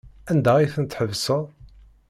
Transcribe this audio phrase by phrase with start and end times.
[0.31, 1.43] Anda ay ten-tḥebseḍ?